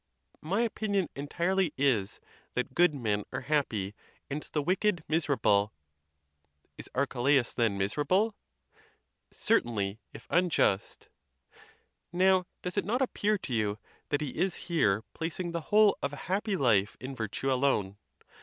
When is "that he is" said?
14.09-14.55